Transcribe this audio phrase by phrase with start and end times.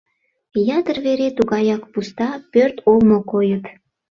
[0.77, 3.65] Ятыр вере тугаяк пуста пӧрт олмо койыт.